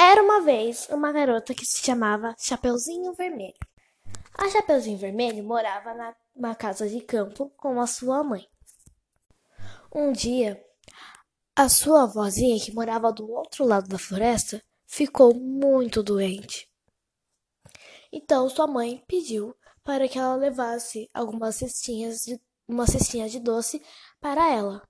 Era 0.00 0.22
uma 0.22 0.40
vez 0.40 0.88
uma 0.90 1.10
garota 1.10 1.52
que 1.52 1.66
se 1.66 1.84
chamava 1.84 2.32
Chapeuzinho 2.38 3.12
Vermelho. 3.14 3.58
A 4.32 4.48
Chapeuzinho 4.48 4.96
Vermelho 4.96 5.42
morava 5.42 5.92
numa 6.36 6.54
casa 6.54 6.88
de 6.88 7.00
campo 7.00 7.50
com 7.56 7.80
a 7.80 7.86
sua 7.88 8.22
mãe. 8.22 8.46
Um 9.92 10.12
dia, 10.12 10.64
a 11.56 11.68
sua 11.68 12.04
avózinha, 12.04 12.64
que 12.64 12.72
morava 12.72 13.12
do 13.12 13.28
outro 13.28 13.64
lado 13.64 13.88
da 13.88 13.98
floresta, 13.98 14.62
ficou 14.86 15.34
muito 15.34 16.00
doente. 16.00 16.70
Então 18.12 18.48
sua 18.48 18.68
mãe 18.68 19.02
pediu 19.08 19.52
para 19.82 20.06
que 20.06 20.16
ela 20.16 20.36
levasse 20.36 21.10
algumas 21.12 21.56
cestinhas 21.56 22.20
de 22.20 22.40
uma 22.68 22.86
cestinha 22.86 23.28
de 23.28 23.40
doce 23.40 23.82
para 24.20 24.48
ela. 24.48 24.80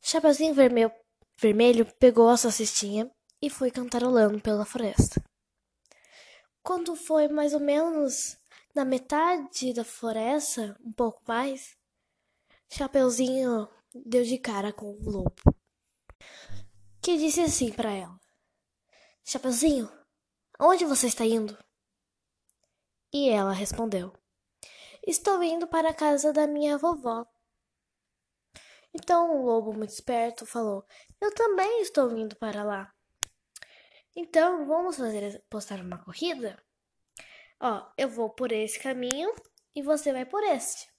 Chapeuzinho 0.00 0.54
Vermelho, 0.54 0.92
Vermelho 1.36 1.84
pegou 1.98 2.28
a 2.28 2.36
sua 2.36 2.52
cestinha 2.52 3.10
e 3.42 3.50
foi 3.50 3.72
cantarolando 3.72 4.40
pela 4.40 4.64
floresta. 4.64 5.20
Quando 6.62 6.94
foi 6.94 7.26
mais 7.26 7.52
ou 7.52 7.58
menos 7.60 8.38
na 8.72 8.84
metade 8.84 9.74
da 9.74 9.82
floresta, 9.82 10.78
um 10.80 10.92
pouco 10.92 11.20
mais, 11.26 11.76
Chapeuzinho 12.70 13.68
deu 13.92 14.22
de 14.22 14.38
cara 14.38 14.72
com 14.72 14.92
o 14.92 15.10
lobo, 15.10 15.34
que 17.02 17.18
disse 17.18 17.40
assim 17.40 17.72
para 17.72 17.90
ela: 17.90 18.18
Chapeuzinho, 19.24 19.90
aonde 20.56 20.84
você 20.84 21.08
está 21.08 21.26
indo? 21.26 21.58
E 23.12 23.28
ela 23.28 23.52
respondeu: 23.52 24.12
Estou 25.04 25.42
indo 25.42 25.66
para 25.66 25.90
a 25.90 25.94
casa 25.94 26.32
da 26.32 26.46
minha 26.46 26.78
vovó. 26.78 27.26
Então 28.94 29.36
o 29.36 29.44
lobo, 29.44 29.72
muito 29.72 29.90
esperto, 29.90 30.46
falou: 30.46 30.86
Eu 31.20 31.34
também 31.34 31.82
estou 31.82 32.16
indo 32.16 32.36
para 32.36 32.62
lá. 32.62 32.94
Então 34.14 34.66
vamos 34.66 34.96
fazer 34.96 35.42
postar 35.48 35.80
uma 35.80 36.02
corrida? 36.04 36.62
Ó, 37.58 37.90
eu 37.96 38.08
vou 38.08 38.28
por 38.28 38.52
esse 38.52 38.78
caminho 38.78 39.34
e 39.74 39.82
você 39.82 40.12
vai 40.12 40.26
por 40.26 40.42
este. 40.42 40.92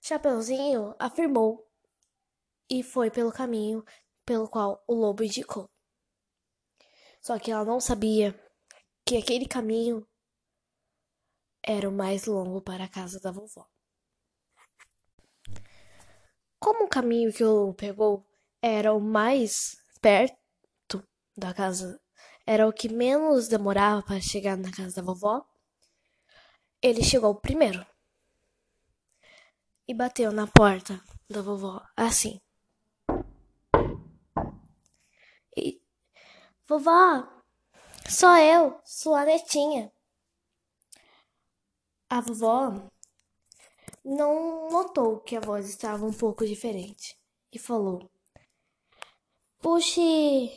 Chapeuzinho 0.00 0.94
afirmou 0.98 1.70
e 2.70 2.82
foi 2.82 3.10
pelo 3.10 3.32
caminho 3.32 3.84
pelo 4.24 4.48
qual 4.48 4.82
o 4.86 4.94
lobo 4.94 5.22
indicou. 5.22 5.70
Só 7.20 7.38
que 7.38 7.50
ela 7.50 7.64
não 7.64 7.80
sabia 7.80 8.38
que 9.04 9.16
aquele 9.16 9.46
caminho 9.46 10.06
era 11.62 11.88
o 11.88 11.92
mais 11.92 12.24
longo 12.26 12.62
para 12.62 12.84
a 12.84 12.88
casa 12.88 13.20
da 13.20 13.30
vovó. 13.30 13.66
Como 16.58 16.84
o 16.84 16.88
caminho 16.88 17.32
que 17.32 17.44
o 17.44 17.52
lobo 17.52 17.74
pegou 17.74 18.26
era 18.62 18.94
o 18.94 19.00
mais 19.00 19.76
perto 20.00 20.43
da 21.36 21.52
casa, 21.52 22.00
era 22.46 22.66
o 22.68 22.72
que 22.72 22.88
menos 22.88 23.48
demorava 23.48 24.02
para 24.02 24.20
chegar 24.20 24.56
na 24.56 24.70
casa 24.70 24.96
da 24.96 25.02
vovó, 25.02 25.44
ele 26.80 27.02
chegou 27.02 27.34
primeiro 27.34 27.84
e 29.88 29.94
bateu 29.94 30.32
na 30.32 30.46
porta 30.46 31.02
da 31.28 31.42
vovó 31.42 31.82
assim. 31.96 32.40
E, 35.56 35.80
vovó, 36.66 37.26
sou 38.08 38.36
eu, 38.36 38.80
sua 38.84 39.24
netinha. 39.24 39.92
A 42.08 42.20
vovó 42.20 42.90
não 44.04 44.68
notou 44.70 45.20
que 45.20 45.36
a 45.36 45.40
voz 45.40 45.68
estava 45.68 46.04
um 46.04 46.12
pouco 46.12 46.46
diferente 46.46 47.18
e 47.50 47.58
falou: 47.58 48.10
Puxe, 49.58 50.50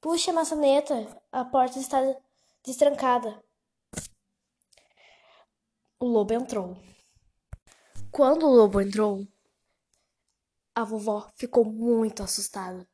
puxe 0.00 0.30
a 0.30 0.32
maçaneta, 0.32 0.94
a 1.32 1.44
porta 1.44 1.78
está 1.78 1.98
destrancada. 2.64 3.42
O 5.98 6.06
lobo 6.06 6.34
entrou. 6.34 6.76
Quando 8.10 8.46
o 8.46 8.54
lobo 8.54 8.80
entrou, 8.80 9.26
a 10.74 10.84
vovó 10.84 11.30
ficou 11.36 11.64
muito 11.64 12.22
assustada. 12.22 12.86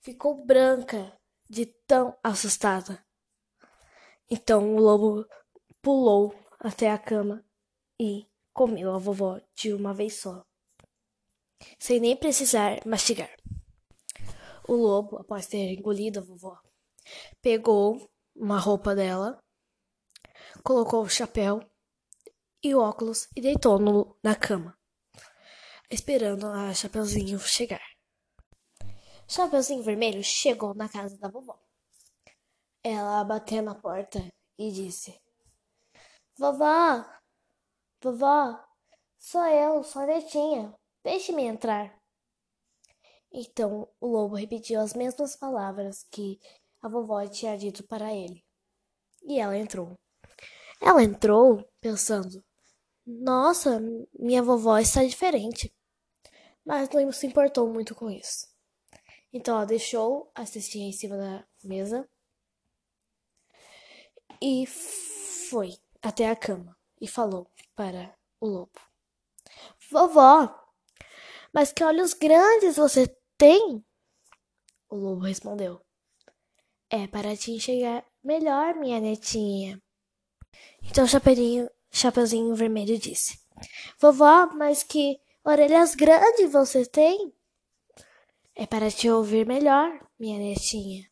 Ficou 0.00 0.44
branca 0.44 1.18
de 1.48 1.66
tão 1.66 2.16
assustada. 2.22 3.04
Então 4.30 4.74
o 4.76 4.80
lobo 4.80 5.26
pulou 5.82 6.34
até 6.60 6.90
a 6.90 6.98
cama 6.98 7.44
e 7.98 8.26
comeu 8.52 8.92
a 8.92 8.98
vovó 8.98 9.40
de 9.54 9.72
uma 9.72 9.94
vez 9.94 10.20
só, 10.20 10.44
sem 11.78 12.00
nem 12.00 12.16
precisar 12.16 12.84
mastigar. 12.84 13.30
O 14.68 14.74
lobo, 14.74 15.16
após 15.16 15.46
ter 15.46 15.72
engolido 15.72 16.20
a 16.20 16.22
vovó, 16.22 16.60
pegou 17.40 18.08
uma 18.36 18.58
roupa 18.58 18.94
dela, 18.94 19.42
colocou 20.62 21.02
o 21.02 21.08
chapéu 21.08 21.60
e 22.62 22.74
o 22.74 22.80
óculos 22.80 23.28
e 23.34 23.40
deitou 23.40 23.78
no, 23.78 24.16
na 24.22 24.36
cama, 24.36 24.78
esperando 25.90 26.46
a 26.46 26.74
Chapeuzinho 26.74 27.38
chegar. 27.40 27.82
Chapeuzinho 29.26 29.82
Vermelho 29.82 30.22
chegou 30.22 30.74
na 30.74 30.88
casa 30.88 31.16
da 31.18 31.28
vovó. 31.28 31.58
Ela 32.84 33.24
bateu 33.24 33.62
na 33.62 33.74
porta 33.74 34.18
e 34.58 34.70
disse: 34.70 35.18
Vovó, 36.38 37.04
vovó, 38.02 38.64
sou 39.18 39.46
eu, 39.46 39.82
sua 39.82 40.06
netinha. 40.06 40.74
Deixe-me 41.02 41.44
entrar. 41.44 41.97
Então 43.32 43.88
o 44.00 44.06
lobo 44.06 44.34
repetiu 44.34 44.80
as 44.80 44.94
mesmas 44.94 45.36
palavras 45.36 46.04
que 46.10 46.38
a 46.80 46.88
vovó 46.88 47.26
tinha 47.26 47.56
dito 47.56 47.82
para 47.84 48.12
ele. 48.14 48.44
E 49.22 49.38
ela 49.38 49.56
entrou. 49.56 49.94
Ela 50.80 51.02
entrou 51.02 51.68
pensando: 51.80 52.44
Nossa, 53.06 53.80
minha 54.18 54.42
vovó 54.42 54.78
está 54.78 55.04
diferente. 55.04 55.72
Mas 56.64 56.88
não 56.90 57.10
se 57.12 57.26
importou 57.26 57.72
muito 57.72 57.94
com 57.94 58.10
isso. 58.10 58.46
Então 59.32 59.56
ela 59.56 59.66
deixou 59.66 60.30
a 60.34 60.46
cestinha 60.46 60.88
em 60.88 60.92
cima 60.92 61.16
da 61.16 61.46
mesa 61.62 62.08
e 64.40 64.66
foi 64.66 65.76
até 66.00 66.28
a 66.28 66.36
cama 66.36 66.76
e 67.00 67.08
falou 67.08 67.50
para 67.74 68.14
o 68.40 68.46
lobo: 68.46 68.80
Vovó, 69.90 70.72
mas 71.52 71.72
que 71.72 71.84
olhos 71.84 72.14
grandes 72.14 72.76
você 72.76 73.06
tem? 73.38 73.82
O 74.90 74.96
lobo 74.96 75.22
respondeu: 75.24 75.80
É 76.90 77.06
para 77.06 77.36
te 77.36 77.52
enxergar 77.52 78.04
melhor, 78.22 78.74
minha 78.74 79.00
netinha. 79.00 79.80
Então 80.82 81.04
o 81.04 81.08
Chapeuzinho, 81.90 82.54
Vermelho 82.54 82.98
disse: 82.98 83.38
Vovó, 84.00 84.46
mas 84.54 84.82
que 84.82 85.20
orelhas 85.44 85.94
grandes 85.94 86.50
você 86.50 86.84
tem? 86.84 87.32
É 88.54 88.66
para 88.66 88.90
te 88.90 89.08
ouvir 89.08 89.46
melhor, 89.46 90.04
minha 90.18 90.38
netinha. 90.38 91.08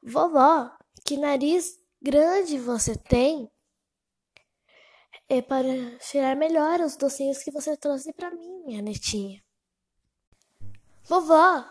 Vovó, 0.00 0.70
que 1.04 1.16
nariz 1.16 1.76
grande 2.00 2.56
você 2.58 2.96
tem? 2.96 3.50
É 5.28 5.42
para 5.42 5.98
cheirar 5.98 6.36
melhor 6.36 6.80
os 6.80 6.96
docinhos 6.96 7.42
que 7.42 7.50
você 7.50 7.76
trouxe 7.76 8.12
para 8.12 8.30
mim, 8.30 8.62
minha 8.64 8.80
netinha. 8.80 9.42
Vovó, 11.08 11.64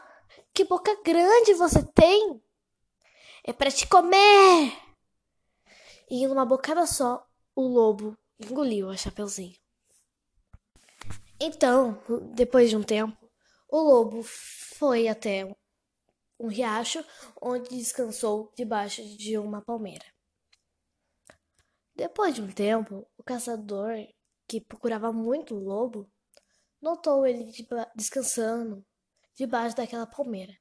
que 0.53 0.63
boca 0.63 0.95
grande 1.03 1.53
você 1.55 1.83
tem? 1.83 2.41
É 3.43 3.51
para 3.51 3.69
te 3.69 3.85
comer! 3.85 4.71
E 6.09 6.23
em 6.23 6.27
uma 6.27 6.45
bocada 6.45 6.87
só, 6.87 7.27
o 7.53 7.67
lobo 7.67 8.17
engoliu 8.39 8.89
a 8.89 8.95
Chapeuzinho. 8.95 9.57
Então, 11.37 12.01
depois 12.33 12.69
de 12.69 12.77
um 12.77 12.83
tempo, 12.83 13.29
o 13.67 13.77
lobo 13.77 14.23
foi 14.23 15.09
até 15.09 15.53
um 16.39 16.47
riacho 16.47 17.03
onde 17.41 17.75
descansou 17.75 18.53
debaixo 18.55 19.03
de 19.17 19.37
uma 19.37 19.61
palmeira. 19.61 20.05
Depois 21.93 22.33
de 22.33 22.41
um 22.41 22.49
tempo, 22.49 23.05
o 23.17 23.23
caçador, 23.23 23.95
que 24.47 24.61
procurava 24.61 25.11
muito 25.11 25.55
o 25.55 25.59
lobo, 25.61 26.09
notou 26.81 27.27
ele 27.27 27.51
descansando 27.93 28.85
debaixo 29.35 29.75
daquela 29.75 30.07
palmeira. 30.07 30.57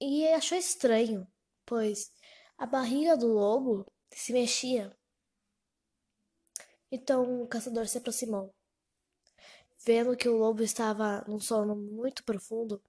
E 0.00 0.28
achou 0.28 0.58
estranho, 0.58 1.26
pois 1.64 2.12
a 2.58 2.66
barriga 2.66 3.16
do 3.16 3.28
lobo 3.28 3.86
se 4.12 4.32
mexia. 4.32 4.96
Então 6.90 7.42
o 7.42 7.48
caçador 7.48 7.86
se 7.88 7.98
aproximou. 7.98 8.54
Vendo 9.84 10.16
que 10.16 10.28
o 10.28 10.36
lobo 10.36 10.62
estava 10.62 11.24
num 11.28 11.40
sono 11.40 11.76
muito 11.76 12.24
profundo, 12.24 12.82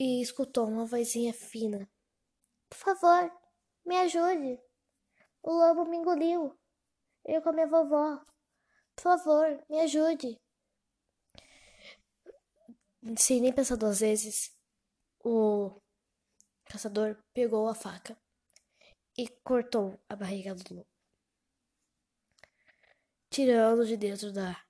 e 0.00 0.22
escutou 0.22 0.66
uma 0.66 0.86
vozinha 0.86 1.34
fina: 1.34 1.86
Por 2.70 2.78
favor, 2.78 3.30
me 3.84 3.98
ajude. 3.98 4.58
O 5.42 5.52
lobo 5.52 5.84
me 5.84 5.98
engoliu. 5.98 6.58
Eu 7.22 7.42
com 7.42 7.50
a 7.50 7.52
minha 7.52 7.66
vovó. 7.66 8.18
Por 8.96 9.02
favor, 9.02 9.62
me 9.68 9.80
ajude. 9.80 10.40
Sem 13.16 13.40
nem 13.40 13.52
pensar 13.52 13.76
duas 13.76 14.00
vezes, 14.00 14.54
o 15.24 15.80
caçador 16.64 17.16
pegou 17.32 17.68
a 17.68 17.74
faca 17.74 18.16
e 19.16 19.28
cortou 19.42 19.98
a 20.08 20.16
barriga 20.16 20.54
do 20.54 20.74
lobo, 20.74 20.88
tirando 23.28 23.86
de 23.86 23.96
dentro 23.96 24.32
da, 24.32 24.64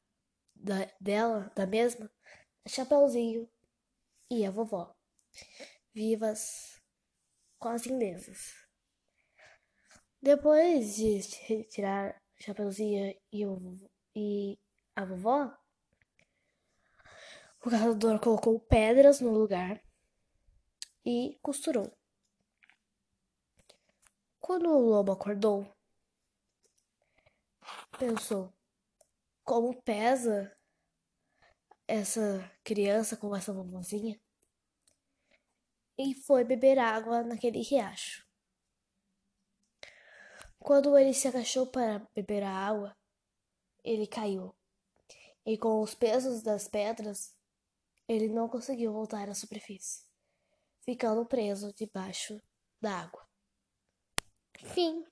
da 0.55 0.91
dela, 1.01 1.53
da 1.55 1.67
mesma, 1.67 2.11
Chapeuzinho 2.67 3.49
e 4.31 4.45
a 4.47 4.51
vovó, 4.51 4.95
vivas, 5.93 6.81
quase 7.59 7.93
indesas. 7.93 8.55
Depois 10.23 10.97
de 10.97 11.19
retirar 11.47 12.23
Chapeuzinho 12.39 13.19
e, 13.33 13.47
o, 13.47 13.91
e 14.15 14.59
a 14.95 15.05
vovó, 15.05 15.57
o 17.65 17.71
caçador 17.71 18.19
colocou 18.21 18.59
pedras 18.59 19.21
no 19.21 19.31
lugar 19.31 19.83
e 21.05 21.39
costurou. 21.43 21.93
Quando 24.39 24.71
o 24.71 24.79
lobo 24.79 25.13
acordou, 25.13 25.67
pensou: 27.99 28.53
como 29.45 29.83
pesa 29.83 30.57
essa 31.87 32.51
criança 32.65 33.17
com 33.17 33.35
essa 33.37 33.53
vovozinha? 33.53 34.19
E 35.99 36.15
foi 36.15 36.45
beber 36.45 36.79
água 36.79 37.23
naquele 37.23 37.61
riacho. 37.61 38.27
Quando 40.59 40.97
ele 40.97 41.13
se 41.13 41.29
agachou 41.29 41.67
para 41.67 41.99
beber 42.15 42.43
a 42.43 42.51
água, 42.51 42.97
ele 43.85 44.07
caiu. 44.07 44.55
E 45.45 45.59
com 45.59 45.81
os 45.81 45.95
pesos 45.95 46.43
das 46.43 46.69
pedras, 46.69 47.35
ele 48.11 48.27
não 48.27 48.49
conseguiu 48.49 48.93
voltar 48.93 49.29
à 49.29 49.35
superfície, 49.35 50.05
ficando 50.81 51.25
preso 51.25 51.73
debaixo 51.73 52.43
da 52.81 53.03
água. 53.03 53.25
Fim. 54.75 55.05